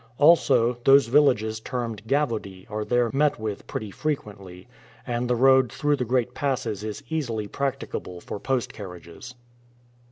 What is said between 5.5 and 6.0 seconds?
through